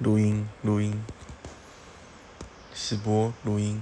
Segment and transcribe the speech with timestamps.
[0.00, 1.04] 录音录音。
[2.72, 3.80] 直播录音。